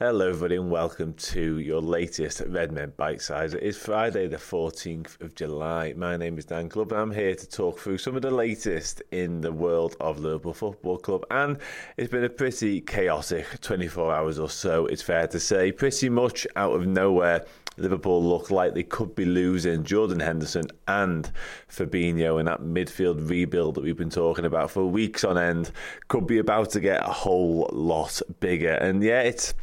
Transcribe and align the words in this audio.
Hello, 0.00 0.28
everybody, 0.28 0.54
and 0.54 0.70
welcome 0.70 1.12
to 1.14 1.58
your 1.58 1.80
latest 1.80 2.40
Redmen 2.46 2.92
Bite 2.96 3.20
Size. 3.20 3.54
It 3.54 3.64
is 3.64 3.76
Friday, 3.76 4.28
the 4.28 4.36
14th 4.36 5.20
of 5.20 5.34
July. 5.34 5.92
My 5.96 6.16
name 6.16 6.38
is 6.38 6.44
Dan 6.44 6.68
Club, 6.68 6.92
and 6.92 7.00
I'm 7.00 7.10
here 7.10 7.34
to 7.34 7.48
talk 7.48 7.80
through 7.80 7.98
some 7.98 8.14
of 8.14 8.22
the 8.22 8.30
latest 8.30 9.02
in 9.10 9.40
the 9.40 9.50
world 9.50 9.96
of 9.98 10.20
Liverpool 10.20 10.54
Football 10.54 10.98
Club. 10.98 11.26
And 11.32 11.58
it's 11.96 12.12
been 12.12 12.22
a 12.22 12.28
pretty 12.28 12.80
chaotic 12.80 13.60
24 13.60 14.14
hours 14.14 14.38
or 14.38 14.48
so, 14.48 14.86
it's 14.86 15.02
fair 15.02 15.26
to 15.26 15.40
say. 15.40 15.72
Pretty 15.72 16.08
much 16.08 16.46
out 16.54 16.76
of 16.76 16.86
nowhere, 16.86 17.44
Liverpool 17.76 18.22
look 18.22 18.52
like 18.52 18.74
they 18.74 18.84
could 18.84 19.16
be 19.16 19.24
losing 19.24 19.82
Jordan 19.82 20.20
Henderson 20.20 20.68
and 20.86 21.32
Fabinho 21.68 22.38
in 22.38 22.46
that 22.46 22.60
midfield 22.60 23.28
rebuild 23.28 23.74
that 23.74 23.82
we've 23.82 23.96
been 23.96 24.10
talking 24.10 24.44
about 24.44 24.70
for 24.70 24.84
weeks 24.84 25.24
on 25.24 25.36
end. 25.36 25.72
Could 26.06 26.28
be 26.28 26.38
about 26.38 26.70
to 26.70 26.80
get 26.80 27.04
a 27.04 27.12
whole 27.12 27.68
lot 27.72 28.22
bigger. 28.38 28.74
And 28.74 29.02
yeah, 29.02 29.22
it's 29.22 29.54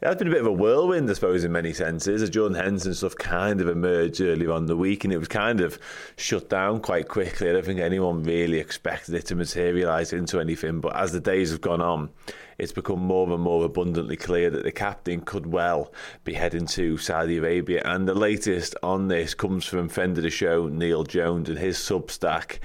it 0.00 0.06
has 0.06 0.16
been 0.16 0.28
a 0.28 0.30
bit 0.30 0.40
of 0.40 0.46
a 0.46 0.52
whirlwind, 0.52 1.10
I 1.10 1.14
suppose, 1.14 1.44
in 1.44 1.52
many 1.52 1.72
senses. 1.72 2.22
As 2.22 2.30
Jordan 2.30 2.56
Henderson 2.56 2.94
stuff 2.94 3.16
kind 3.16 3.60
of 3.60 3.68
emerged 3.68 4.20
earlier 4.20 4.52
on 4.52 4.66
the 4.66 4.76
week, 4.76 5.04
and 5.04 5.12
it 5.12 5.18
was 5.18 5.28
kind 5.28 5.60
of 5.60 5.78
shut 6.16 6.48
down 6.48 6.80
quite 6.80 7.08
quickly. 7.08 7.48
I 7.48 7.52
don't 7.52 7.64
think 7.64 7.80
anyone 7.80 8.22
really 8.22 8.58
expected 8.58 9.14
it 9.14 9.26
to 9.26 9.34
materialise 9.34 10.12
into 10.12 10.40
anything. 10.40 10.80
But 10.80 10.96
as 10.96 11.12
the 11.12 11.20
days 11.20 11.50
have 11.50 11.60
gone 11.60 11.80
on, 11.80 12.10
it's 12.58 12.72
become 12.72 13.00
more 13.00 13.28
and 13.30 13.42
more 13.42 13.64
abundantly 13.64 14.16
clear 14.16 14.50
that 14.50 14.62
the 14.62 14.72
captain 14.72 15.20
could 15.20 15.46
well 15.46 15.92
be 16.24 16.34
heading 16.34 16.66
to 16.66 16.98
Saudi 16.98 17.38
Arabia. 17.38 17.82
And 17.84 18.06
the 18.06 18.14
latest 18.14 18.76
on 18.82 19.08
this 19.08 19.34
comes 19.34 19.64
from 19.64 19.88
friend 19.88 20.16
of 20.16 20.22
the 20.22 20.30
show, 20.30 20.68
Neil 20.68 21.04
Jones, 21.04 21.48
and 21.48 21.58
his 21.58 21.76
Substack. 21.78 22.58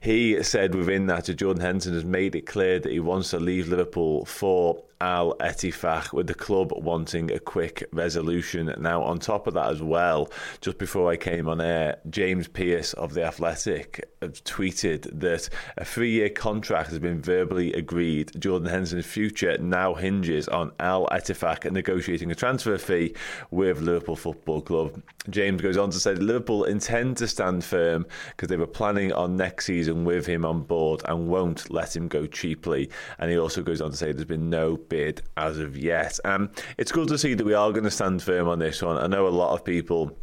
He 0.00 0.42
said 0.42 0.74
within 0.74 1.06
that 1.06 1.24
Jordan 1.36 1.62
Henderson 1.62 1.94
has 1.94 2.04
made 2.04 2.34
it 2.34 2.46
clear 2.46 2.78
that 2.78 2.92
he 2.92 3.00
wants 3.00 3.30
to 3.30 3.40
leave 3.40 3.68
Liverpool 3.68 4.24
for 4.24 4.82
Al 5.00 5.34
Ettifaq 5.38 6.12
with 6.12 6.26
the 6.26 6.34
club 6.34 6.72
wanting 6.76 7.30
a 7.32 7.38
quick 7.38 7.88
resolution. 7.92 8.74
Now, 8.78 9.02
on 9.02 9.18
top 9.18 9.46
of 9.46 9.54
that 9.54 9.70
as 9.70 9.82
well, 9.82 10.30
just 10.60 10.78
before 10.78 11.10
I 11.10 11.16
came 11.16 11.48
on 11.48 11.60
air, 11.60 11.98
James 12.10 12.48
Pearce 12.48 12.92
of 12.94 13.14
The 13.14 13.24
Athletic 13.24 14.09
tweeted 14.20 15.20
that 15.20 15.48
a 15.76 15.84
three 15.84 16.10
year 16.10 16.28
contract 16.28 16.90
has 16.90 16.98
been 16.98 17.20
verbally 17.20 17.72
agreed. 17.72 18.32
Jordan 18.38 18.68
Henderson's 18.68 19.06
future 19.06 19.56
now 19.58 19.94
hinges 19.94 20.48
on 20.48 20.72
Al 20.78 21.06
Ettifaq 21.06 21.70
negotiating 21.70 22.30
a 22.30 22.34
transfer 22.34 22.78
fee 22.78 23.14
with 23.50 23.80
Liverpool 23.80 24.16
Football 24.16 24.62
Club. 24.62 25.02
James 25.28 25.62
goes 25.62 25.76
on 25.76 25.90
to 25.90 25.98
say 25.98 26.14
Liverpool 26.14 26.64
intend 26.64 27.16
to 27.18 27.28
stand 27.28 27.64
firm 27.64 28.06
because 28.30 28.48
they 28.48 28.56
were 28.56 28.66
planning 28.66 29.12
on 29.12 29.36
next 29.36 29.66
season 29.66 30.04
with 30.04 30.26
him 30.26 30.44
on 30.44 30.62
board 30.62 31.02
and 31.06 31.28
won't 31.28 31.70
let 31.70 31.94
him 31.94 32.08
go 32.08 32.26
cheaply. 32.26 32.90
And 33.18 33.30
he 33.30 33.38
also 33.38 33.62
goes 33.62 33.80
on 33.80 33.90
to 33.90 33.96
say 33.96 34.12
there's 34.12 34.24
been 34.24 34.50
no 34.50 34.76
bid 34.76 35.22
as 35.36 35.58
of 35.58 35.76
yet. 35.76 36.18
Um, 36.24 36.50
it's 36.78 36.92
good 36.92 37.08
to 37.08 37.18
see 37.18 37.34
that 37.34 37.44
we 37.44 37.54
are 37.54 37.70
going 37.72 37.84
to 37.84 37.90
stand 37.90 38.22
firm 38.22 38.48
on 38.48 38.58
this 38.58 38.82
one. 38.82 38.98
I 38.98 39.06
know 39.06 39.26
a 39.26 39.28
lot 39.28 39.54
of 39.54 39.64
people 39.64 40.16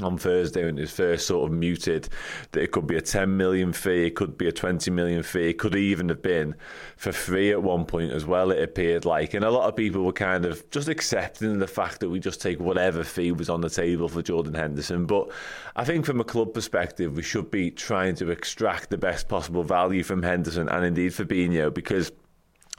on 0.00 0.16
Thursday 0.16 0.64
when 0.64 0.78
it 0.78 0.80
was 0.80 0.90
first 0.90 1.26
sort 1.26 1.50
of 1.50 1.56
muted 1.56 2.08
that 2.52 2.62
it 2.62 2.72
could 2.72 2.86
be 2.86 2.96
a 2.96 3.00
10 3.00 3.36
million 3.36 3.74
fee, 3.74 4.06
it 4.06 4.14
could 4.14 4.38
be 4.38 4.48
a 4.48 4.52
20 4.52 4.90
million 4.90 5.22
fee, 5.22 5.50
it 5.50 5.58
could 5.58 5.76
even 5.76 6.08
have 6.08 6.22
been 6.22 6.54
for 6.96 7.12
free 7.12 7.50
at 7.50 7.62
one 7.62 7.84
point 7.84 8.10
as 8.10 8.24
well, 8.24 8.50
it 8.50 8.62
appeared 8.62 9.04
like. 9.04 9.34
And 9.34 9.44
a 9.44 9.50
lot 9.50 9.68
of 9.68 9.76
people 9.76 10.02
were 10.02 10.12
kind 10.12 10.46
of 10.46 10.68
just 10.70 10.88
accepting 10.88 11.58
the 11.58 11.66
fact 11.66 12.00
that 12.00 12.08
we 12.08 12.20
just 12.20 12.40
take 12.40 12.58
whatever 12.58 13.04
fee 13.04 13.32
was 13.32 13.50
on 13.50 13.60
the 13.60 13.68
table 13.68 14.08
for 14.08 14.22
Jordan 14.22 14.54
Henderson. 14.54 15.04
But 15.04 15.30
I 15.76 15.84
think 15.84 16.06
from 16.06 16.20
a 16.20 16.24
club 16.24 16.54
perspective, 16.54 17.14
we 17.14 17.22
should 17.22 17.50
be 17.50 17.70
trying 17.70 18.14
to 18.16 18.30
extract 18.30 18.88
the 18.88 18.98
best 18.98 19.28
possible 19.28 19.62
value 19.62 20.02
from 20.02 20.22
Henderson 20.22 20.70
and 20.70 20.86
indeed 20.86 21.12
Fabinho 21.12 21.72
because 21.72 22.10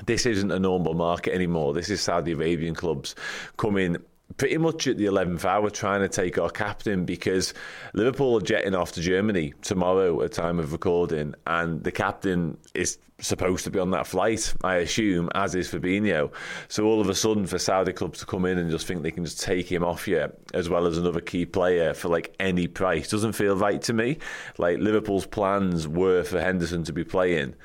this 0.07 0.25
isn't 0.25 0.51
a 0.51 0.59
normal 0.59 0.95
market 0.95 1.35
anymore. 1.35 1.73
This 1.73 1.89
is 1.89 2.01
Saudi 2.01 2.31
Arabian 2.31 2.73
clubs 2.73 3.13
coming 3.57 3.97
pretty 4.37 4.57
much 4.57 4.87
at 4.87 4.97
the 4.97 5.05
11th 5.05 5.45
hour 5.45 5.69
trying 5.69 6.01
to 6.01 6.09
take 6.09 6.37
our 6.37 6.49
captain 6.49 7.05
because 7.05 7.53
Liverpool 7.93 8.37
are 8.37 8.41
jetting 8.41 8.75
off 8.75 8.93
to 8.93 9.01
Germany 9.01 9.53
tomorrow 9.61 10.21
at 10.21 10.31
time 10.31 10.59
of 10.59 10.71
recording 10.71 11.35
and 11.47 11.83
the 11.83 11.91
captain 11.91 12.57
is 12.73 12.97
supposed 13.19 13.63
to 13.63 13.69
be 13.69 13.79
on 13.79 13.91
that 13.91 14.05
flight 14.05 14.53
I 14.63 14.77
assume 14.77 15.29
as 15.33 15.55
is 15.55 15.69
Fabinho. 15.69 16.31
So 16.67 16.85
all 16.85 16.99
of 16.99 17.09
a 17.09 17.15
sudden 17.15 17.45
for 17.45 17.57
Saudi 17.59 17.93
clubs 17.93 18.19
to 18.19 18.25
come 18.25 18.45
in 18.45 18.57
and 18.57 18.69
just 18.69 18.87
think 18.87 19.03
they 19.03 19.11
can 19.11 19.23
just 19.23 19.41
take 19.41 19.71
him 19.71 19.83
off 19.83 20.07
you 20.07 20.31
as 20.53 20.69
well 20.69 20.87
as 20.87 20.97
another 20.97 21.21
key 21.21 21.45
player 21.45 21.93
for 21.93 22.09
like 22.09 22.35
any 22.39 22.67
price 22.67 23.09
doesn't 23.09 23.33
feel 23.33 23.55
right 23.55 23.81
to 23.83 23.93
me. 23.93 24.17
Like 24.57 24.79
Liverpool's 24.79 25.25
plans 25.25 25.87
were 25.87 26.23
for 26.23 26.41
Henderson 26.41 26.83
to 26.85 26.93
be 26.93 27.03
playing 27.03 27.55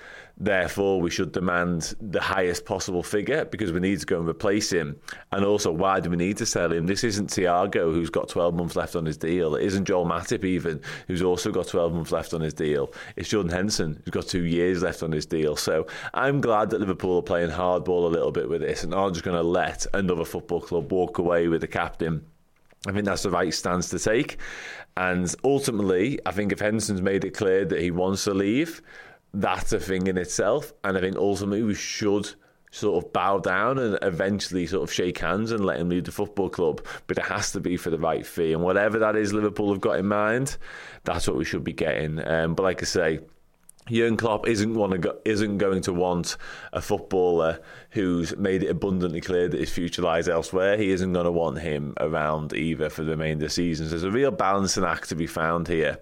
Therefore, 0.41 1.00
we 1.00 1.10
should 1.10 1.32
demand 1.32 1.94
the 2.00 2.21
highest 2.21 2.65
possible 2.65 3.03
figure 3.03 3.44
because 3.44 3.72
we 3.72 3.81
need 3.81 3.99
to 3.99 4.06
go 4.06 4.21
and 4.21 4.28
replace 4.28 4.71
him. 4.71 4.97
And 5.32 5.44
also, 5.44 5.72
why 5.72 5.99
do 5.99 6.10
we 6.10 6.16
need 6.16 6.37
to 6.37 6.47
sell 6.47 6.72
him? 6.72 6.87
This 6.87 7.03
isn't 7.03 7.31
Thiago, 7.31 7.93
who's 7.93 8.09
got 8.09 8.28
12 8.28 8.54
months 8.54 8.76
left 8.76 8.94
on 8.94 9.04
his 9.04 9.16
deal. 9.16 9.56
It 9.56 9.65
isn't 9.65 9.87
Joel 9.87 10.06
Matip, 10.06 10.44
even, 10.44 10.81
who's 11.09 11.22
also 11.22 11.50
got 11.50 11.66
12 11.66 11.93
months 11.93 12.12
left 12.12 12.34
on 12.34 12.41
his 12.41 12.54
deal. 12.54 12.93
It's 13.16 13.28
Jordan 13.28 13.50
Henderson, 13.50 14.00
who's 14.04 14.12
got 14.12 14.28
two 14.28 14.44
years 14.44 14.81
left 14.81 15.03
on 15.03 15.10
his 15.10 15.26
deal. 15.26 15.56
So 15.56 15.88
I'm 16.15 16.41
glad 16.41 16.70
that 16.70 16.78
Liverpool 16.78 17.19
are 17.19 17.22
playing 17.22 17.50
hardball 17.50 18.05
a 18.05 18.09
little 18.09 18.31
bit 18.31 18.49
with 18.49 18.60
this 18.60 18.84
and 18.84 18.94
aren't 18.94 19.15
just 19.15 19.25
going 19.25 19.37
to 19.37 19.43
let 19.43 19.87
another 19.93 20.25
football 20.25 20.60
club 20.60 20.93
walk 20.93 21.19
away 21.19 21.49
with 21.49 21.62
the 21.62 21.66
captain. 21.66 22.25
I 22.87 22.93
think 22.93 23.06
that's 23.06 23.25
the 23.25 23.31
right 23.31 23.53
stance 23.53 23.88
to 23.88 23.99
take. 23.99 24.38
And 24.97 25.32
ultimately, 25.43 26.20
I 26.26 26.31
think 26.31 26.53
if 26.53 26.60
Henderson's 26.60 27.03
made 27.03 27.25
it 27.25 27.37
clear 27.37 27.65
that 27.65 27.81
he 27.81 27.91
wants 27.91 28.25
to 28.25 28.34
leave, 28.34 28.82
that's 29.34 29.72
a 29.72 29.80
thing 29.80 30.06
in 30.06 30.18
itself. 30.18 30.72
And 30.84 30.96
I 30.96 31.00
think 31.00 31.16
ultimately 31.16 31.62
we 31.62 31.74
should 31.74 32.34
sort 32.70 33.02
of 33.02 33.12
bow 33.12 33.38
down 33.38 33.78
and 33.78 33.98
eventually 34.02 34.66
sort 34.66 34.82
of 34.82 34.92
shake 34.92 35.18
hands 35.18 35.52
and 35.52 35.64
let 35.64 35.80
him 35.80 35.88
lead 35.88 36.04
the 36.04 36.12
football 36.12 36.50
club. 36.50 36.84
But 37.06 37.18
it 37.18 37.24
has 37.24 37.52
to 37.52 37.60
be 37.60 37.76
for 37.76 37.90
the 37.90 37.98
right 37.98 38.26
fee. 38.26 38.52
And 38.52 38.62
whatever 38.62 38.98
that 38.98 39.16
is 39.16 39.32
Liverpool 39.32 39.72
have 39.72 39.80
got 39.80 39.98
in 39.98 40.06
mind, 40.06 40.56
that's 41.04 41.26
what 41.26 41.36
we 41.36 41.44
should 41.44 41.64
be 41.64 41.72
getting. 41.72 42.26
Um, 42.26 42.54
but 42.54 42.62
like 42.62 42.82
I 42.82 42.86
say, 42.86 43.20
Jurgen 43.91 44.16
Klopp 44.16 44.47
isn't 44.47 44.75
go, 45.00 45.19
isn't 45.25 45.59
going 45.59 45.82
to 45.82 45.93
want 45.93 46.37
a 46.72 46.81
footballer 46.81 47.60
who's 47.91 48.37
made 48.37 48.62
it 48.62 48.69
abundantly 48.69 49.21
clear 49.21 49.49
that 49.49 49.59
his 49.59 49.71
future 49.71 50.03
lies 50.03 50.28
elsewhere. 50.28 50.76
He 50.76 50.91
isn't 50.91 51.12
going 51.12 51.25
to 51.25 51.32
want 51.32 51.59
him 51.59 51.94
around 51.99 52.53
either 52.53 52.91
for 52.91 53.03
the 53.03 53.12
remainder 53.12 53.47
of 53.47 53.50
the 53.50 53.54
season. 53.54 53.87
So 53.87 53.91
there's 53.91 54.03
a 54.03 54.10
real 54.10 54.31
balancing 54.31 54.84
act 54.84 55.08
to 55.08 55.14
be 55.14 55.26
found 55.26 55.69
here, 55.69 55.99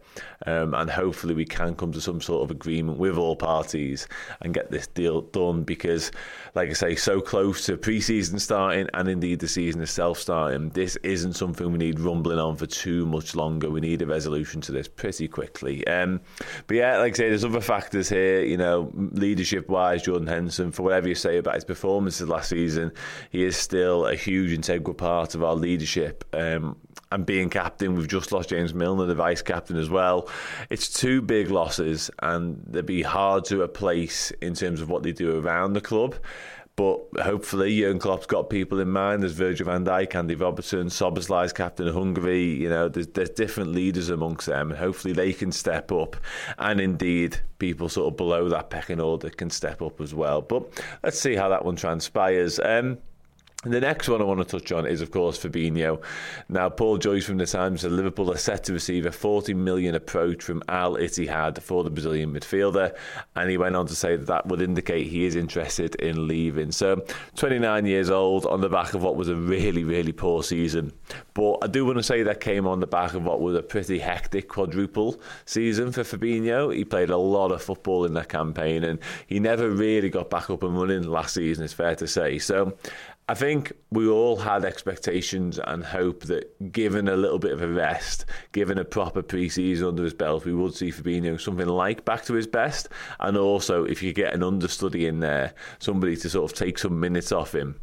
um, 0.46 0.74
and 0.74 0.90
hopefully 0.90 1.34
we 1.34 1.44
can 1.44 1.76
come 1.76 1.92
to 1.92 2.00
some 2.00 2.20
sort 2.20 2.42
of 2.42 2.50
agreement 2.50 2.98
with 2.98 3.16
all 3.16 3.36
parties 3.36 4.08
and 4.42 4.52
get 4.52 4.70
this 4.70 4.88
deal 4.88 5.22
done. 5.22 5.62
Because, 5.62 6.10
like 6.54 6.70
I 6.70 6.72
say, 6.72 6.96
so 6.96 7.20
close 7.20 7.66
to 7.66 7.76
pre-season 7.76 8.38
starting 8.38 8.88
and 8.94 9.08
indeed 9.08 9.38
the 9.38 9.48
season 9.48 9.80
itself 9.80 10.18
starting, 10.18 10.70
this 10.70 10.96
isn't 10.96 11.34
something 11.34 11.70
we 11.70 11.78
need 11.78 12.00
rumbling 12.00 12.38
on 12.38 12.56
for 12.56 12.66
too 12.66 13.06
much 13.06 13.36
longer. 13.36 13.70
We 13.70 13.80
need 13.80 14.02
a 14.02 14.06
resolution 14.06 14.60
to 14.62 14.72
this 14.72 14.88
pretty 14.88 15.28
quickly. 15.28 15.86
Um, 15.86 16.20
but 16.66 16.76
yeah, 16.76 16.98
like 16.98 17.14
I 17.14 17.16
say, 17.16 17.28
there's 17.28 17.44
other 17.44 17.60
factors 17.60 17.75
here. 18.08 18.42
You 18.42 18.56
know, 18.56 18.90
leadership-wise, 18.94 20.02
Jordan 20.02 20.26
Henderson, 20.26 20.72
for 20.72 20.82
whatever 20.82 21.08
you 21.08 21.14
say 21.14 21.38
about 21.38 21.54
his 21.54 21.64
performances 21.64 22.28
last 22.28 22.48
season, 22.48 22.92
he 23.30 23.44
is 23.44 23.56
still 23.56 24.06
a 24.06 24.14
huge 24.14 24.52
integral 24.52 24.94
part 24.94 25.34
of 25.34 25.42
our 25.42 25.54
leadership. 25.54 26.24
Um, 26.32 26.76
and 27.12 27.24
being 27.24 27.50
captain, 27.50 27.94
we've 27.94 28.08
just 28.08 28.32
lost 28.32 28.48
James 28.48 28.74
Milner, 28.74 29.06
the 29.06 29.14
vice 29.14 29.42
captain 29.42 29.76
as 29.76 29.88
well. 29.88 30.28
It's 30.70 30.92
two 30.92 31.22
big 31.22 31.50
losses, 31.50 32.10
and 32.20 32.60
they'd 32.66 32.84
be 32.84 33.02
hard 33.02 33.44
to 33.46 33.62
replace 33.62 34.32
in 34.42 34.54
terms 34.54 34.80
of 34.80 34.90
what 34.90 35.02
they 35.04 35.12
do 35.12 35.38
around 35.38 35.74
the 35.74 35.80
club. 35.80 36.16
But 36.76 37.06
hopefully, 37.22 37.80
Jurgen 37.80 37.98
Klopp's 37.98 38.26
got 38.26 38.50
people 38.50 38.80
in 38.80 38.90
mind. 38.90 39.22
There's 39.22 39.32
Virgil 39.32 39.64
van 39.64 39.86
Dijk, 39.86 40.14
Andy 40.14 40.34
Robertson, 40.34 40.88
Szoboszlai's 40.88 41.54
captain 41.54 41.88
of 41.88 41.94
Hungary. 41.94 42.44
You 42.44 42.68
know, 42.68 42.90
there's, 42.90 43.06
there's 43.08 43.30
different 43.30 43.72
leaders 43.72 44.10
amongst 44.10 44.46
them, 44.46 44.70
hopefully 44.70 45.14
they 45.14 45.32
can 45.32 45.52
step 45.52 45.90
up. 45.90 46.16
And 46.58 46.78
indeed, 46.78 47.40
people 47.58 47.88
sort 47.88 48.12
of 48.12 48.18
below 48.18 48.50
that 48.50 48.68
pecking 48.68 49.00
order 49.00 49.30
can 49.30 49.48
step 49.48 49.80
up 49.80 50.02
as 50.02 50.14
well. 50.14 50.42
But 50.42 50.66
let's 51.02 51.18
see 51.18 51.34
how 51.34 51.48
that 51.48 51.64
one 51.64 51.76
transpires. 51.76 52.60
Um, 52.60 52.98
the 53.72 53.80
next 53.80 54.08
one 54.08 54.20
I 54.20 54.24
want 54.24 54.46
to 54.46 54.58
touch 54.58 54.72
on 54.72 54.86
is, 54.86 55.00
of 55.00 55.10
course, 55.10 55.38
Fabinho. 55.38 56.02
Now, 56.48 56.68
Paul 56.68 56.98
Joyce 56.98 57.24
from 57.24 57.38
the 57.38 57.46
Times 57.46 57.80
said 57.82 57.92
Liverpool 57.92 58.30
are 58.30 58.36
set 58.36 58.64
to 58.64 58.72
receive 58.72 59.06
a 59.06 59.12
40 59.12 59.54
million 59.54 59.94
approach 59.94 60.42
from 60.42 60.62
Al 60.68 60.94
Ittihad 60.94 61.60
for 61.60 61.84
the 61.84 61.90
Brazilian 61.90 62.32
midfielder, 62.32 62.96
and 63.34 63.50
he 63.50 63.56
went 63.56 63.76
on 63.76 63.86
to 63.86 63.94
say 63.94 64.16
that 64.16 64.26
that 64.26 64.46
would 64.46 64.60
indicate 64.60 65.06
he 65.06 65.24
is 65.24 65.36
interested 65.36 65.94
in 65.96 66.28
leaving. 66.28 66.72
So, 66.72 67.04
29 67.36 67.86
years 67.86 68.10
old 68.10 68.46
on 68.46 68.60
the 68.60 68.68
back 68.68 68.94
of 68.94 69.02
what 69.02 69.16
was 69.16 69.28
a 69.28 69.36
really, 69.36 69.84
really 69.84 70.12
poor 70.12 70.42
season. 70.42 70.92
But 71.34 71.58
I 71.62 71.66
do 71.66 71.84
want 71.84 71.98
to 71.98 72.02
say 72.02 72.22
that 72.22 72.40
came 72.40 72.66
on 72.66 72.80
the 72.80 72.86
back 72.86 73.14
of 73.14 73.24
what 73.24 73.40
was 73.40 73.54
a 73.54 73.62
pretty 73.62 73.98
hectic 73.98 74.48
quadruple 74.48 75.20
season 75.44 75.92
for 75.92 76.02
Fabinho. 76.02 76.74
He 76.74 76.84
played 76.84 77.10
a 77.10 77.16
lot 77.16 77.52
of 77.52 77.62
football 77.62 78.04
in 78.04 78.14
that 78.14 78.28
campaign, 78.28 78.84
and 78.84 78.98
he 79.26 79.40
never 79.40 79.70
really 79.70 80.10
got 80.10 80.30
back 80.30 80.50
up 80.50 80.62
and 80.62 80.78
running 80.78 81.02
last 81.02 81.34
season. 81.34 81.64
It's 81.64 81.72
fair 81.72 81.94
to 81.96 82.06
say. 82.06 82.38
So. 82.38 82.76
I 83.28 83.34
think 83.34 83.72
we 83.90 84.06
all 84.08 84.36
had 84.36 84.64
expectations 84.64 85.58
and 85.58 85.84
hope 85.84 86.24
that 86.24 86.72
given 86.72 87.08
a 87.08 87.16
little 87.16 87.40
bit 87.40 87.52
of 87.52 87.60
a 87.60 87.66
rest, 87.66 88.24
given 88.52 88.78
a 88.78 88.84
proper 88.84 89.20
pre-season 89.20 89.88
under 89.88 90.04
his 90.04 90.14
belt, 90.14 90.44
we 90.44 90.54
would 90.54 90.74
see 90.74 90.92
Fabinho 90.92 91.40
something 91.40 91.66
like 91.66 92.04
back 92.04 92.24
to 92.26 92.34
his 92.34 92.46
best. 92.46 92.88
And 93.18 93.36
also, 93.36 93.84
if 93.84 94.00
you 94.00 94.12
get 94.12 94.32
an 94.32 94.44
understudy 94.44 95.06
in 95.06 95.18
there, 95.18 95.54
somebody 95.80 96.16
to 96.18 96.30
sort 96.30 96.52
of 96.52 96.56
take 96.56 96.78
some 96.78 97.00
minutes 97.00 97.32
off 97.32 97.52
him, 97.52 97.80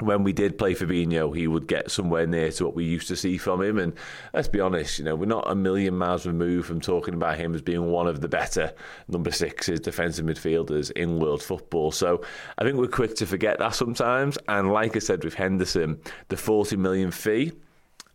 when 0.00 0.24
we 0.24 0.32
did 0.32 0.58
play 0.58 0.74
Fabinho, 0.74 1.34
he 1.34 1.46
would 1.46 1.66
get 1.66 1.90
somewhere 1.90 2.26
near 2.26 2.50
to 2.52 2.64
what 2.64 2.74
we 2.74 2.84
used 2.84 3.08
to 3.08 3.16
see 3.16 3.38
from 3.38 3.62
him. 3.62 3.78
And 3.78 3.94
let's 4.34 4.48
be 4.48 4.60
honest, 4.60 4.98
you 4.98 5.04
know, 5.04 5.14
we're 5.14 5.26
not 5.26 5.50
a 5.50 5.54
million 5.54 5.96
miles 5.96 6.26
removed 6.26 6.66
from 6.66 6.80
talking 6.80 7.14
about 7.14 7.38
him 7.38 7.54
as 7.54 7.62
being 7.62 7.90
one 7.90 8.06
of 8.06 8.20
the 8.20 8.28
better 8.28 8.74
number 9.08 9.30
sixes, 9.30 9.80
defensive 9.80 10.26
midfielders 10.26 10.90
in 10.90 11.18
world 11.18 11.42
football. 11.42 11.92
So 11.92 12.22
I 12.58 12.64
think 12.64 12.76
we're 12.76 12.88
quick 12.88 13.14
to 13.16 13.26
forget 13.26 13.58
that 13.58 13.74
sometimes. 13.74 14.36
And 14.48 14.72
like 14.72 14.96
I 14.96 14.98
said 14.98 15.24
with 15.24 15.34
Henderson, 15.34 15.98
the 16.28 16.36
40 16.36 16.76
million 16.76 17.10
fee 17.10 17.52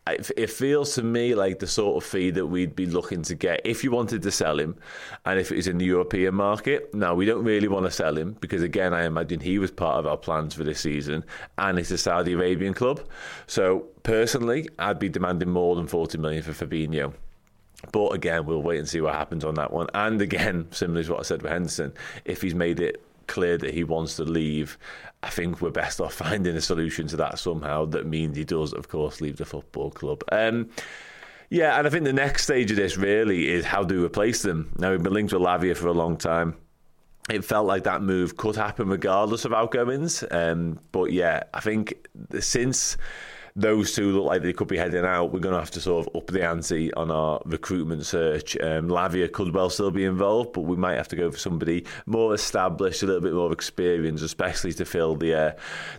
it 0.08 0.50
feels 0.50 0.96
to 0.96 1.04
me 1.04 1.36
like 1.36 1.60
the 1.60 1.68
sort 1.68 2.04
of 2.04 2.10
fee 2.10 2.32
that 2.32 2.48
we'd 2.48 2.76
be 2.76 2.88
looking 2.88 3.22
to 3.22 3.36
get 3.36 3.62
if 3.64 3.84
you 3.84 3.92
wanted 3.92 4.24
to 4.24 4.32
sell 4.32 4.60
him 4.60 4.76
and 5.26 5.40
if 5.40 5.52
it 5.52 5.56
was 5.56 5.68
in 5.68 5.78
the 5.78 5.86
European 5.86 6.34
market. 6.34 6.94
Now, 6.94 7.14
we 7.14 7.26
don't 7.26 7.44
really 7.44 7.68
want 7.68 7.86
to 7.86 7.92
sell 7.92 8.18
him 8.18 8.36
because, 8.42 8.64
again, 8.64 8.94
I 8.94 9.06
imagine 9.06 9.40
he 9.40 9.60
was 9.60 9.70
part 9.70 10.00
of 10.00 10.08
our 10.08 10.18
plans 10.18 10.56
for 10.56 10.64
this 10.64 10.80
season 10.80 11.24
and 11.60 11.78
it's 11.78 11.92
a 11.92 12.00
Saudi 12.00 12.34
Arabian 12.34 12.74
club. 12.74 13.02
So, 13.46 13.86
personally, 14.02 14.68
I'd 14.80 15.00
be 15.00 15.10
demanding 15.10 15.50
more 15.50 15.76
than 15.76 15.86
40 15.86 16.18
million 16.18 16.42
for 16.42 16.52
Fabinho. 16.52 17.14
But 17.92 18.10
again, 18.10 18.46
we'll 18.46 18.62
wait 18.62 18.80
and 18.80 18.90
see 18.90 19.02
what 19.02 19.14
happens 19.14 19.46
on 19.46 19.56
that 19.56 19.72
one. 19.72 19.88
And 19.94 20.22
again, 20.22 20.68
similar 20.72 21.04
to 21.04 21.12
what 21.12 21.20
I 21.22 21.24
said 21.24 21.42
with 21.42 21.52
Henderson, 21.52 21.94
if 22.26 22.42
he's 22.42 22.56
made 22.56 22.80
it 22.80 23.04
clear 23.32 23.58
that 23.58 23.74
he 23.74 23.84
wants 23.84 24.18
to 24.18 24.24
leave, 24.24 24.78
I 25.24 25.30
think 25.30 25.62
we're 25.62 25.72
best 25.72 26.00
off 26.00 26.14
finding 26.14 26.56
a 26.56 26.62
solution 26.62 27.08
to 27.08 27.18
that 27.18 27.40
somehow. 27.40 27.86
That 27.86 28.06
means 28.06 28.38
he 28.38 28.44
does, 28.44 28.74
of 28.74 28.90
course, 28.90 29.22
leave 29.22 29.38
the 29.38 29.46
football 29.46 29.90
club. 29.90 30.24
Um, 30.32 30.70
yeah, 31.50 31.78
and 31.78 31.88
I 31.88 31.90
think 31.90 32.06
the 32.06 32.14
next 32.14 32.44
stage 32.44 32.72
of 32.72 32.78
this 32.78 32.98
really 32.98 33.50
is 33.50 33.66
how 33.66 33.84
do 33.84 34.00
we 34.00 34.06
replace 34.06 34.42
them. 34.42 34.72
Now, 34.78 34.92
we've 34.92 35.04
been 35.04 35.14
linked 35.14 35.34
with 35.34 35.42
Lavia 35.42 35.76
for 35.76 35.88
a 35.88 35.94
long 35.94 36.18
time. 36.18 36.56
It 37.30 37.46
felt 37.46 37.68
like 37.68 37.84
that 37.84 38.02
move 38.02 38.38
could 38.38 38.56
happen 38.56 38.90
regardless 38.90 39.46
of 39.46 39.54
outgoings. 39.54 40.24
Um, 40.32 40.80
but 40.92 41.12
yeah, 41.12 41.44
I 41.54 41.60
think 41.60 42.08
since 42.40 42.98
those 43.56 43.94
two 43.94 44.12
look 44.12 44.26
like 44.26 44.42
they 44.42 44.54
could 44.54 44.68
be 44.68 44.78
heading 44.78 45.06
out. 45.06 45.32
We're 45.32 45.40
going 45.40 45.54
to 45.54 45.60
have 45.60 45.72
to 45.72 45.82
sort 45.82 46.08
of 46.08 46.16
up 46.16 46.28
the 46.28 46.44
ante 46.44 46.94
on 46.94 47.12
our 47.12 47.42
recruitment 47.46 48.06
search. 48.06 48.56
Um, 48.58 48.88
Lavia 48.88 49.32
could 49.32 49.54
well 49.54 49.70
still 49.70 49.92
be 49.92 50.06
involved, 50.06 50.54
but 50.54 50.62
we 50.62 50.78
might 50.78 50.96
have 50.96 51.08
to 51.10 51.16
go 51.16 51.32
for 51.32 51.38
somebody 51.38 51.86
more 52.06 52.34
established, 52.34 53.04
a 53.04 53.06
little 53.06 53.22
bit 53.22 53.34
more 53.34 53.52
experience, 53.52 54.22
especially 54.22 54.74
to 54.74 54.86
fill 54.86 55.16
the 55.16 55.34
uh, 55.34 55.52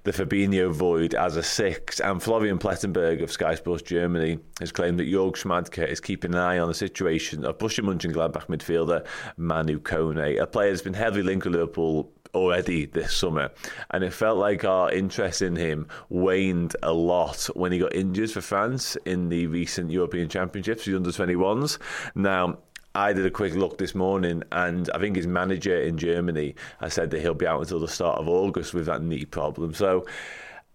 the 0.05 0.13
Fabinho 0.13 0.73
void 0.73 1.15
as 1.15 1.37
a 1.37 1.43
six. 1.43 2.01
And 2.01 2.23
Florian 2.23 2.59
Plettenberg 2.59 3.23
of 3.23 3.31
Sky 3.31 3.55
Sports 3.55 3.83
Germany 3.83 4.39
has 4.61 4.73
claimed 4.73 4.99
that 4.99 5.09
Jörg 5.09 5.37
Schmadtke 5.37 5.87
is 5.87 6.01
keeping 6.01 6.33
an 6.35 6.41
eye 6.41 6.59
on 6.59 6.69
the 6.69 6.75
situation 6.75 7.45
of 7.45 7.59
Borussia 7.59 7.85
Mönchengladbach 7.85 8.47
midfielder 8.47 9.07
Manu 9.37 9.81
Kone, 9.81 10.41
a 10.41 10.47
player 10.47 10.71
that's 10.71 10.83
been 10.83 10.95
heavily 10.95 11.23
linked 11.23 11.45
with 11.45 11.55
Liverpool 11.55 12.13
already 12.35 12.87
this 12.87 13.15
summer, 13.15 13.51
and 13.91 14.05
it 14.05 14.13
felt 14.13 14.39
like 14.39 14.65
our 14.65 14.91
interest 14.91 15.43
in 15.43 15.57
him 15.57 15.87
waned 16.09 16.77
a 16.83 16.93
lot 16.93 17.45
when 17.55 17.73
he 17.73 17.79
got 17.79 17.95
injured 17.95 18.31
for 18.31 18.41
France 18.41 18.97
in 19.05 19.29
the 19.29 19.47
recent 19.47 19.91
European 19.91 20.29
Championships, 20.29 20.85
the 20.85 20.97
under 20.97 21.11
21s. 21.11 21.79
Now, 22.15 22.59
I 22.95 23.13
did 23.15 23.25
a 23.25 23.31
quick 23.31 23.55
look 23.55 23.79
this 23.79 23.95
morning, 23.95 24.43
and 24.53 24.91
I 24.95 24.99
think 24.99 25.17
his 25.17 25.27
manager 25.27 25.81
in 25.81 25.97
Germany 25.97 26.55
has 26.81 26.95
said 26.95 27.11
that 27.11 27.21
he'll 27.21 27.35
be 27.35 27.47
out 27.47 27.61
until 27.61 27.81
the 27.81 27.89
start 27.89 28.19
of 28.19 28.29
August 28.29 28.75
with 28.75 28.87
that 28.87 29.03
knee 29.03 29.25
problem. 29.25 29.73
So 29.73 30.07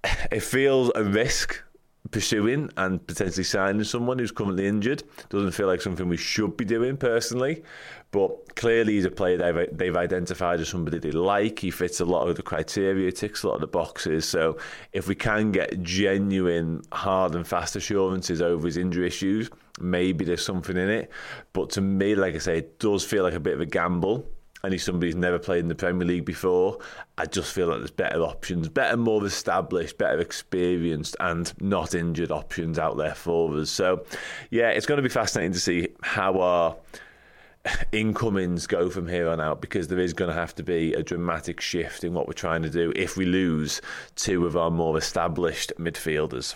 it 0.32 0.42
feels 0.42 0.92
a 0.96 1.04
risk 1.04 1.64
pursuing 2.12 2.70
and 2.78 3.06
potentially 3.06 3.44
signing 3.44 3.84
someone 3.84 4.20
who's 4.20 4.32
currently 4.32 4.68
injured. 4.68 5.04
Doesn't 5.30 5.52
feel 5.52 5.68
like 5.68 5.82
something 5.82 6.08
we 6.08 6.18
should 6.18 6.58
be 6.58 6.66
doing 6.66 6.98
personally, 6.98 7.64
but 8.12 8.56
clearly 8.56 8.94
he's 8.94 9.06
a 9.06 9.12
player 9.12 9.38
they've, 9.38 9.78
they've 9.78 9.96
identified 9.96 10.60
as 10.60 10.70
somebody 10.70 11.00
they 11.00 11.12
like. 11.12 11.60
He 11.60 11.72
fits 11.72 12.00
a 12.00 12.06
lot 12.06 12.28
of 12.28 12.36
the 12.36 12.44
criteria, 12.44 13.12
ticks 13.12 13.44
a 13.44 13.48
lot 13.48 13.56
of 13.56 13.62
the 13.62 13.68
boxes. 13.68 14.26
So 14.28 14.58
if 14.94 15.08
we 15.08 15.16
can 15.16 15.52
get 15.52 15.82
genuine, 15.84 16.82
hard 16.92 17.36
and 17.36 17.48
fast 17.48 17.76
assurances 17.76 18.42
over 18.42 18.66
his 18.66 18.78
injury 18.78 19.08
issues, 19.08 19.50
maybe 19.80 20.26
there's 20.26 20.46
something 20.46 20.78
in 20.78 20.90
it. 20.90 21.12
But 21.54 21.70
to 21.72 21.82
me, 21.82 22.16
like 22.16 22.36
I 22.36 22.40
say, 22.40 22.58
it 22.60 22.80
does 22.80 23.06
feel 23.06 23.24
like 23.24 23.34
a 23.34 23.40
bit 23.40 23.54
of 23.54 23.62
a 23.62 23.66
gamble 23.66 24.28
and 24.64 24.74
he's 24.74 24.84
somebody 24.84 25.08
who's 25.08 25.16
never 25.16 25.40
played 25.40 25.60
in 25.60 25.68
the 25.68 25.76
Premier 25.76 26.08
League 26.08 26.26
before, 26.26 26.80
I 27.18 27.26
just 27.26 27.54
feel 27.54 27.68
like 27.68 27.80
there's 27.80 27.92
better 27.92 28.22
options, 28.22 28.70
better, 28.70 28.98
more 28.98 29.26
established, 29.26 29.98
better 29.98 30.20
experienced, 30.20 31.16
and 31.20 31.54
not 31.62 31.94
injured 31.94 32.32
options 32.32 32.80
out 32.80 32.98
there 32.98 33.16
for 33.16 33.56
us. 33.56 33.70
So, 33.70 34.04
yeah, 34.50 34.70
it's 34.70 34.86
going 34.86 34.98
to 34.98 35.04
be 35.04 35.10
fascinating 35.10 35.54
to 35.54 35.60
see 35.60 35.90
how 36.02 36.40
our 36.40 36.76
incomings 37.92 38.68
go 38.68 38.90
from 38.90 39.08
here 39.08 39.28
on 39.30 39.42
out 39.42 39.62
because 39.62 39.88
there 39.88 40.00
is 40.00 40.14
going 40.14 40.30
to 40.30 40.36
have 40.36 40.56
to 40.56 40.64
be 40.64 40.94
a 40.94 41.04
dramatic 41.04 41.62
shift 41.62 42.04
in 42.04 42.14
what 42.14 42.28
we're 42.28 42.34
trying 42.34 42.64
to 42.64 42.70
do 42.70 42.94
if 42.96 43.18
we 43.18 43.26
lose 43.26 43.82
two 44.16 44.46
of 44.46 44.56
our 44.56 44.72
more 44.72 44.98
established 44.98 45.72
midfielders. 45.78 46.56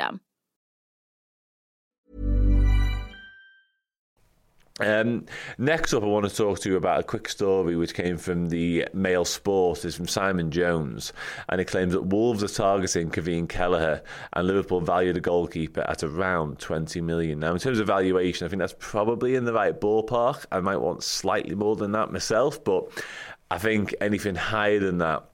Um, 4.81 5.25
next 5.59 5.93
up, 5.93 6.01
I 6.01 6.07
want 6.07 6.27
to 6.27 6.35
talk 6.35 6.59
to 6.61 6.69
you 6.69 6.75
about 6.75 7.01
a 7.01 7.03
quick 7.03 7.29
story 7.29 7.75
which 7.75 7.93
came 7.93 8.17
from 8.17 8.49
the 8.49 8.87
Mail 8.93 9.25
Sport. 9.25 9.85
It's 9.85 9.95
from 9.95 10.07
Simon 10.07 10.49
Jones, 10.49 11.13
and 11.49 11.61
it 11.61 11.65
claims 11.65 11.93
that 11.93 12.07
Wolves 12.07 12.43
are 12.43 12.47
targeting 12.47 13.11
Kevin 13.11 13.47
Kelleher, 13.47 14.01
and 14.33 14.47
Liverpool 14.47 14.81
value 14.81 15.13
the 15.13 15.19
goalkeeper 15.19 15.81
at 15.81 16.03
around 16.03 16.59
20 16.59 16.99
million. 17.01 17.39
Now, 17.39 17.53
in 17.53 17.59
terms 17.59 17.79
of 17.79 17.87
valuation, 17.87 18.45
I 18.45 18.49
think 18.49 18.59
that's 18.59 18.75
probably 18.79 19.35
in 19.35 19.45
the 19.45 19.53
right 19.53 19.79
ballpark. 19.79 20.45
I 20.51 20.61
might 20.61 20.77
want 20.77 21.03
slightly 21.03 21.53
more 21.53 21.75
than 21.75 21.91
that 21.91 22.11
myself, 22.11 22.63
but 22.63 22.89
I 23.51 23.59
think 23.59 23.93
anything 24.01 24.35
higher 24.35 24.79
than 24.79 24.97
that 24.99 25.30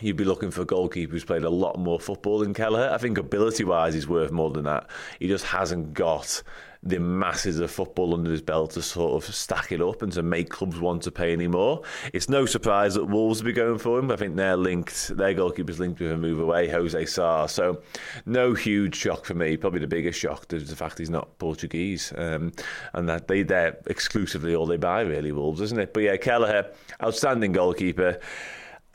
you'd 0.00 0.16
be 0.16 0.24
looking 0.24 0.50
for 0.50 0.62
a 0.62 0.66
goalkeeper 0.66 1.12
who's 1.12 1.24
played 1.24 1.44
a 1.44 1.50
lot 1.50 1.78
more 1.78 1.98
football 1.98 2.40
than 2.40 2.54
Kelleher. 2.54 2.90
I 2.92 2.98
think 2.98 3.18
ability 3.18 3.64
wise, 3.64 3.94
he's 3.94 4.08
worth 4.08 4.30
more 4.30 4.50
than 4.50 4.64
that. 4.64 4.88
He 5.18 5.28
just 5.28 5.44
hasn't 5.44 5.94
got 5.94 6.42
the 6.82 7.00
masses 7.00 7.58
of 7.58 7.70
football 7.70 8.14
under 8.14 8.30
his 8.30 8.42
belt 8.42 8.72
to 8.72 8.82
sort 8.82 9.22
of 9.22 9.34
stack 9.34 9.72
it 9.72 9.80
up 9.80 10.02
and 10.02 10.12
to 10.12 10.22
make 10.22 10.50
clubs 10.50 10.78
want 10.78 11.02
to 11.02 11.10
pay 11.10 11.32
any 11.32 11.48
more. 11.48 11.82
It's 12.12 12.28
no 12.28 12.46
surprise 12.46 12.94
that 12.94 13.06
Wolves 13.06 13.40
will 13.40 13.46
be 13.46 13.52
going 13.52 13.78
for 13.78 13.98
him. 13.98 14.10
I 14.10 14.16
think 14.16 14.36
they're 14.36 14.56
linked, 14.56 15.16
their 15.16 15.34
goalkeeper's 15.34 15.80
linked 15.80 16.00
with 16.00 16.12
a 16.12 16.16
move 16.16 16.38
away, 16.38 16.68
Jose 16.68 17.06
Sá. 17.06 17.46
So 17.46 17.82
no 18.24 18.54
huge 18.54 18.94
shock 18.94 19.24
for 19.24 19.34
me. 19.34 19.56
Probably 19.56 19.80
the 19.80 19.88
biggest 19.88 20.18
shock 20.18 20.52
is 20.52 20.68
the 20.68 20.76
fact 20.76 20.98
he's 20.98 21.10
not 21.10 21.36
Portuguese. 21.38 22.12
Um, 22.16 22.52
and 22.92 23.08
that 23.08 23.26
they, 23.26 23.42
they're 23.42 23.78
exclusively 23.86 24.54
all 24.54 24.66
they 24.66 24.76
buy, 24.76 25.00
really, 25.00 25.32
Wolves, 25.32 25.60
isn't 25.60 25.80
it? 25.80 25.92
But 25.92 26.04
yeah, 26.04 26.16
Kelleher, 26.16 26.70
outstanding 27.02 27.52
goalkeeper. 27.52 28.20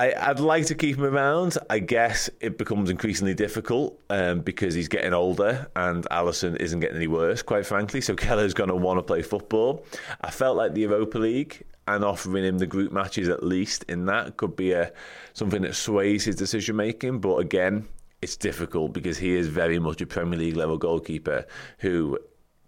I, 0.10 0.30
would 0.30 0.40
like 0.40 0.66
to 0.68 0.76
keep 0.76 0.98
him 0.98 1.04
around. 1.04 1.58
I 1.70 1.80
guess 1.80 2.30
it 2.40 2.58
becomes 2.58 2.90
increasingly 2.90 3.34
difficult 3.34 4.00
um, 4.10 4.40
because 4.42 4.74
he's 4.74 4.88
getting 4.88 5.14
older 5.14 5.70
and 5.76 6.06
Alisson 6.10 6.56
isn't 6.58 6.80
getting 6.80 6.98
any 6.98 7.08
worse, 7.08 7.42
quite 7.42 7.66
frankly. 7.66 8.02
So 8.02 8.16
Kelleher's 8.16 8.54
going 8.54 8.70
to 8.70 8.76
want 8.76 8.98
to 8.98 9.04
play 9.04 9.22
football. 9.22 9.86
I 10.22 10.32
felt 10.32 10.58
like 10.58 10.74
the 10.74 10.82
Europa 10.82 11.20
League 11.20 11.64
and 11.88 12.04
offering 12.04 12.44
him 12.44 12.58
the 12.58 12.68
group 12.68 12.92
matches 12.92 13.28
at 13.28 13.44
least 13.44 13.84
in 13.84 14.06
that 14.06 14.38
could 14.38 14.56
be 14.56 14.72
a 14.72 14.92
something 15.34 15.62
that 15.64 15.76
sways 15.76 16.26
his 16.26 16.36
decision 16.36 16.76
making. 16.76 17.20
But 17.20 17.38
again, 17.38 17.88
it's 18.22 18.36
difficult 18.36 18.94
because 18.94 19.18
he 19.18 19.36
is 19.36 19.48
very 19.48 19.80
much 19.80 20.02
a 20.02 20.06
Premier 20.06 20.40
League 20.40 20.56
level 20.56 20.78
goalkeeper 20.78 21.46
who 21.80 22.18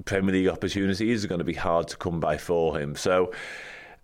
Premier 0.05 0.33
League 0.33 0.47
opportunities 0.47 1.23
are 1.23 1.27
going 1.27 1.39
to 1.39 1.45
be 1.45 1.53
hard 1.53 1.87
to 1.87 1.97
come 1.97 2.19
by 2.19 2.37
for 2.37 2.77
him. 2.77 2.95
So 2.95 3.31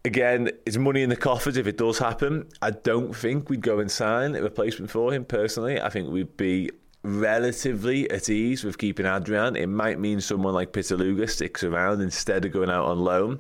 again, 0.06 0.50
it's 0.66 0.78
money 0.78 1.04
in 1.04 1.10
the 1.10 1.16
coffers 1.16 1.58
if 1.58 1.68
it 1.68 1.78
does 1.78 2.00
happen. 2.00 2.48
I 2.62 2.72
don't 2.72 3.16
think 3.16 3.50
we'd 3.50 3.62
go 3.62 3.80
and 3.80 3.90
sign 3.90 4.36
a 4.36 4.42
replacement 4.42 4.92
for 4.92 5.14
him 5.14 5.26
personally. 5.26 5.80
I 5.80 5.90
think 5.90 6.10
we'd 6.10 6.38
be 6.38 6.72
relatively 7.04 8.10
at 8.12 8.30
ease 8.30 8.64
with 8.64 8.78
keeping 8.78 9.06
Adrian. 9.06 9.56
It 9.56 9.68
might 9.68 10.00
mean 10.00 10.22
someone 10.22 10.54
like 10.54 10.74
Pitaluga 10.74 11.30
sticks 11.30 11.64
around 11.64 12.02
instead 12.02 12.46
of 12.46 12.52
going 12.52 12.70
out 12.70 12.86
on 12.86 13.00
loan 13.00 13.40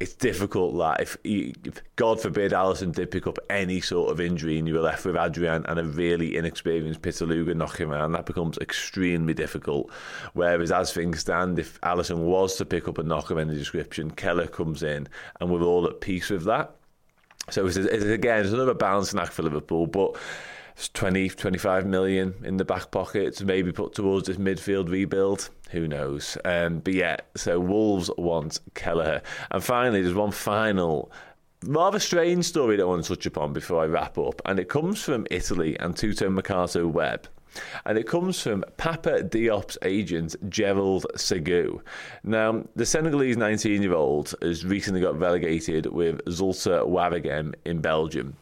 it's 0.00 0.14
difficult 0.14 0.76
that 0.78 1.00
if, 1.00 1.16
God 1.96 2.20
forbid 2.20 2.52
Alisson 2.52 2.94
did 2.94 3.10
pick 3.10 3.26
up 3.26 3.38
any 3.50 3.80
sort 3.80 4.10
of 4.10 4.20
injury 4.20 4.58
and 4.58 4.66
you 4.66 4.74
were 4.74 4.80
left 4.80 5.04
with 5.04 5.16
Adrian 5.16 5.64
and 5.66 5.78
a 5.78 5.84
really 5.84 6.36
inexperienced 6.36 7.02
Pitaluga 7.02 7.54
knocking 7.54 7.90
around, 7.90 8.12
that 8.12 8.26
becomes 8.26 8.58
extremely 8.58 9.34
difficult. 9.34 9.90
Whereas 10.34 10.72
as 10.72 10.92
things 10.92 11.20
stand, 11.20 11.58
if 11.58 11.80
Alisson 11.82 12.18
was 12.18 12.56
to 12.56 12.64
pick 12.64 12.88
up 12.88 12.98
a 12.98 13.02
knock 13.02 13.30
of 13.30 13.38
any 13.38 13.54
description, 13.54 14.10
Kelleher 14.10 14.48
comes 14.48 14.82
in 14.82 15.08
and 15.40 15.50
we're 15.50 15.62
all 15.62 15.86
at 15.86 16.00
peace 16.00 16.30
with 16.30 16.44
that. 16.44 16.74
So 17.50 17.66
it's, 17.66 17.76
it's 17.76 18.04
again, 18.04 18.44
it's 18.44 18.52
another 18.52 18.74
balancing 18.74 19.18
act 19.18 19.32
for 19.32 19.42
Liverpool, 19.42 19.86
but 19.86 20.16
20, 20.94 21.30
25 21.30 21.86
million 21.86 22.34
in 22.44 22.56
the 22.56 22.64
back 22.64 22.90
pocket 22.90 23.36
to 23.36 23.44
maybe 23.44 23.72
put 23.72 23.94
towards 23.94 24.26
this 24.26 24.36
midfield 24.36 24.90
rebuild. 24.90 25.50
Who 25.70 25.88
knows? 25.88 26.36
Um, 26.44 26.80
but 26.80 26.94
yeah, 26.94 27.16
so 27.36 27.58
Wolves 27.58 28.10
want 28.18 28.60
Kelleher. 28.74 29.22
And 29.50 29.62
finally, 29.62 30.02
there's 30.02 30.14
one 30.14 30.32
final 30.32 31.10
rather 31.64 31.98
strange 31.98 32.44
story 32.44 32.76
that 32.76 32.82
I 32.82 32.86
want 32.86 33.04
to 33.04 33.14
touch 33.14 33.26
upon 33.26 33.52
before 33.52 33.82
I 33.82 33.86
wrap 33.86 34.18
up, 34.18 34.42
and 34.44 34.58
it 34.58 34.68
comes 34.68 35.02
from 35.02 35.26
Italy 35.30 35.78
and 35.78 35.96
Tutto 35.96 36.28
Mercato 36.28 36.86
Web. 36.86 37.28
And 37.84 37.98
it 37.98 38.06
comes 38.06 38.40
from 38.40 38.64
Papa 38.78 39.22
Diop's 39.22 39.76
agent, 39.82 40.36
Gerald 40.48 41.04
Segu. 41.16 41.80
Now, 42.24 42.64
the 42.76 42.86
Senegalese 42.86 43.36
19 43.36 43.82
year 43.82 43.94
old 43.94 44.34
has 44.40 44.64
recently 44.64 45.02
got 45.02 45.18
relegated 45.18 45.86
with 45.86 46.24
Zulte 46.24 46.86
Waregem 46.88 47.54
in 47.66 47.80
Belgium. 47.80 48.36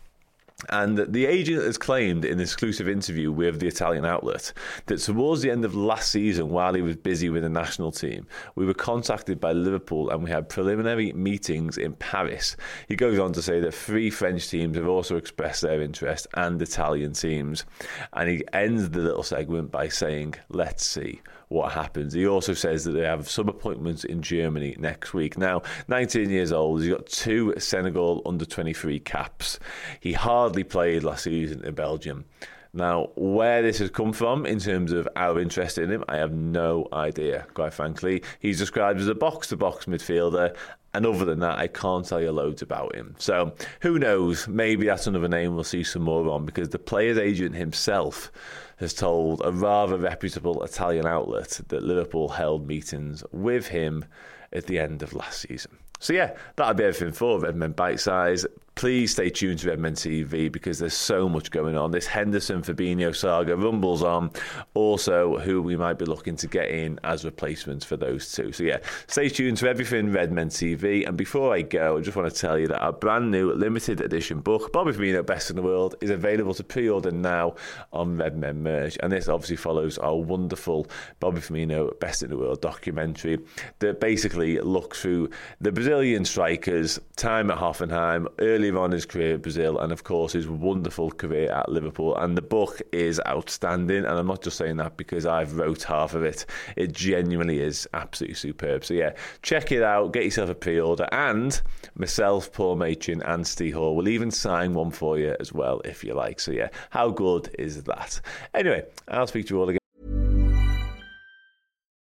And 0.69 0.99
the 0.99 1.27
agent 1.27 1.65
has 1.65 1.79
claimed 1.79 2.25
in 2.25 2.35
an 2.35 2.41
exclusive 2.41 2.89
interview 2.89 3.33
with 3.33 3.61
the 3.61 3.67
Italian 3.67 4.05
outlet 4.05 4.53
that 4.87 4.99
towards 4.99 5.43
the 5.43 5.51
end 5.51 5.65
of 5.65 5.75
last 5.75 6.11
season, 6.11 6.51
while 6.51 6.75
he 6.75 6.83
was 6.83 6.97
busy 6.97 7.29
with 7.31 7.43
the 7.43 7.49
national 7.49 7.93
team, 7.93 8.27
we 8.55 8.67
were 8.67 8.75
contacted 8.75 9.41
by 9.41 9.53
Liverpool 9.53 10.11
and 10.11 10.23
we 10.23 10.31
had 10.31 10.49
preliminary 10.49 11.13
meetings 11.13 11.79
in 11.79 11.95
Paris. 11.95 12.57
He 12.89 12.97
goes 12.97 13.19
on 13.19 13.33
to 13.33 13.43
say 13.43 13.61
that 13.61 13.75
three 13.75 14.11
French 14.11 14.49
teams 14.49 14.77
have 14.77 14.89
also 14.89 15.17
expressed 15.17 15.63
their 15.63 15.81
interest 15.81 16.27
and 16.35 16.61
Italian 16.61 17.15
teams. 17.15 17.65
And 18.13 18.29
he 18.29 18.45
ends 18.53 18.91
the 18.91 19.01
little 19.01 19.23
segment 19.23 19.71
by 19.71 19.89
saying, 19.89 20.35
Let's 20.51 20.85
see 20.85 21.21
what 21.51 21.73
happens. 21.73 22.13
He 22.13 22.27
also 22.27 22.55
says 22.55 22.85
that 22.85 22.93
they 22.93 23.03
have 23.03 23.29
some 23.29 23.49
appointments 23.49 24.05
in 24.05 24.23
Germany 24.23 24.77
next 24.79 25.13
week. 25.13 25.37
Now, 25.37 25.63
19 25.89 26.31
years 26.31 26.53
old, 26.53 26.81
he's 26.81 26.93
got 26.93 27.07
two 27.07 27.55
Senegal 27.59 28.23
under 28.25 28.45
23 28.45 29.01
caps. 29.01 29.59
He 29.99 30.13
hardly 30.13 30.63
played 30.63 31.03
last 31.03 31.25
season 31.25 31.65
in 31.65 31.75
Belgium. 31.75 32.25
Now, 32.73 33.11
where 33.17 33.63
this 33.63 33.79
has 33.79 33.91
come 33.91 34.13
from 34.13 34.47
in 34.47 34.61
terms 34.61 34.93
of 34.93 35.09
our 35.17 35.41
interest 35.41 35.77
in 35.77 35.91
him, 35.91 36.05
I 36.09 36.19
have 36.19 36.33
no 36.33 36.87
idea, 36.93 37.47
quite 37.55 37.75
frankly. 37.75 38.23
He's 38.39 38.59
described 38.59 39.01
as 39.01 39.09
a 39.09 39.15
box 39.15 39.49
to 39.49 39.57
box 39.57 39.87
midfielder, 39.87 40.55
and 40.95 41.07
other 41.07 41.25
than 41.25 41.41
that, 41.41 41.59
I 41.59 41.67
can't 41.67 42.07
tell 42.07 42.21
you 42.21 42.31
loads 42.31 42.63
about 42.63 42.95
him. 42.95 43.17
So, 43.19 43.55
who 43.81 43.99
knows? 43.99 44.47
Maybe 44.47 44.87
that's 44.87 45.07
another 45.07 45.29
name 45.29 45.55
we'll 45.55 45.65
see 45.65 45.83
some 45.83 46.03
more 46.03 46.29
on 46.29 46.45
because 46.45 46.69
the 46.69 46.79
player's 46.79 47.19
agent 47.19 47.57
himself 47.57 48.31
has 48.77 48.95
told 48.95 49.43
a 49.45 49.53
rather 49.53 49.99
reputable 49.99 50.63
Italian 50.63 51.07
outlet 51.07 51.61
that 51.69 51.83
Liverpool 51.83 52.29
held 52.29 52.67
meetings 52.67 53.25
with 53.33 53.69
him 53.69 54.05
at 54.53 54.67
the 54.67 54.79
end 54.79 55.03
of 55.03 55.13
last 55.13 55.41
season. 55.41 55.77
So 55.99 56.13
yeah, 56.13 56.35
that'll 56.57 56.75
be 56.75 56.85
everything 56.85 57.13
for 57.13 57.39
Redmen 57.39 57.73
Bite 57.73 58.01
Size 58.01 58.47
please 58.75 59.13
stay 59.13 59.29
tuned 59.29 59.59
to 59.59 59.69
Redmen 59.69 59.95
TV 59.95 60.51
because 60.51 60.79
there's 60.79 60.95
so 60.95 61.29
much 61.29 61.51
going 61.51 61.77
on. 61.77 61.91
This 61.91 62.07
Henderson 62.07 62.63
Fabinho 62.63 63.15
saga 63.15 63.57
rumbles 63.57 64.03
on. 64.03 64.31
Also, 64.75 65.39
who 65.39 65.61
we 65.61 65.77
might 65.77 65.99
be 65.99 66.05
looking 66.05 66.37
to 66.37 66.47
get 66.47 66.71
in 66.71 66.99
as 67.05 67.25
replacements 67.25 67.85
for 67.85 67.97
those 67.97 68.33
two. 68.33 68.53
So, 68.53 68.63
yeah, 68.63 68.79
stay 69.07 69.29
tuned 69.29 69.59
to 69.59 69.69
everything 69.69 70.13
Redmen 70.13 70.49
TV. 70.49 71.07
And 71.07 71.17
before 71.17 71.55
I 71.55 71.63
go, 71.63 71.99
I 71.99 72.01
just 72.01 72.17
want 72.17 72.33
to 72.33 72.41
tell 72.41 72.59
you 72.59 72.69
that 72.69 72.81
our 72.81 72.93
brand 72.93 73.31
new 73.31 73.53
limited 73.53 74.01
edition 74.01 74.41
book, 74.41 74.73
Bobby 74.73 74.93
Firmino 74.93 75.25
Best 75.25 75.51
in 75.51 75.57
the 75.57 75.63
World, 75.63 75.97
is 76.01 76.11
available 76.11 76.55
to 76.55 76.65
pre 76.65 76.89
order 76.89 77.11
now 77.11 77.57
on 77.93 78.17
Redmen 78.17 78.63
Merch. 78.63 78.97
And 79.03 79.13
this 79.13 79.29
obviously 79.29 79.57
follows 79.57 79.99
our 79.99 80.17
wonderful 80.17 80.87
Bobby 81.19 81.41
Firmino 81.41 81.99
Best 82.01 82.23
in 82.23 82.31
the 82.31 82.39
World 82.39 82.61
documentary 82.61 83.39
that 83.81 84.01
basically 84.01 84.59
looks 84.61 85.03
through 85.03 85.31
the 85.61 85.73
Brazilian 85.73 86.25
strikers' 86.25 86.99
time 87.17 87.51
at 87.51 87.59
Hoffenheim, 87.59 88.27
early 88.39 88.60
earlier 88.61 88.79
on 88.79 88.91
his 88.91 89.07
career 89.07 89.35
at 89.35 89.43
Brazil 89.43 89.79
and, 89.79 89.91
of 89.91 90.05
course, 90.05 90.35
his 90.35 90.47
wonderful 90.47 91.11
career 91.11 91.51
at 91.51 91.71
Liverpool. 91.71 92.15
And 92.17 92.37
the 92.37 92.43
book 92.43 92.83
is 92.93 93.19
outstanding. 93.27 94.05
And 94.05 94.19
I'm 94.19 94.27
not 94.27 94.43
just 94.43 94.59
saying 94.59 94.77
that 94.77 94.99
because 94.99 95.25
I've 95.25 95.57
wrote 95.57 95.83
half 95.83 96.15
of 96.15 96.23
it. 96.23 96.45
It 96.77 96.93
genuinely 96.93 97.61
is 97.61 97.89
absolutely 97.95 98.35
superb. 98.35 98.85
So, 98.85 98.93
yeah, 98.93 99.15
check 99.41 99.73
it 99.73 99.83
out. 99.83 100.13
Get 100.13 100.25
yourself 100.25 100.51
a 100.51 100.55
pre-order. 100.55 101.09
And 101.11 101.61
myself, 101.95 102.53
Paul 102.53 102.77
Machin 102.77 103.23
and 103.23 103.47
Steve 103.47 103.75
Hall 103.75 103.97
will 103.97 104.09
even 104.09 104.31
sign 104.31 104.75
one 104.75 104.91
for 104.91 105.19
you 105.19 105.35
as 105.41 105.55
well 105.55 105.81
if 105.87 106.05
you 106.05 106.13
like. 106.13 106.39
So, 106.39 106.53
yeah, 106.53 106.69
how 106.91 107.09
good 107.09 107.55
is 107.59 107.85
that? 107.85 108.21
Anyway, 108.53 108.85
I'll 109.09 109.27
speak 109.27 109.47
to 109.47 109.55
you 109.55 109.61
all 109.61 109.69
again. 109.71 109.79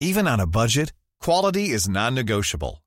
Even 0.01 0.29
on 0.29 0.39
a 0.39 0.47
budget, 0.47 0.93
quality 1.21 1.71
is 1.71 1.89
non-negotiable. 1.89 2.84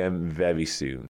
Um, 0.00 0.30
very 0.30 0.64
soon. 0.64 1.06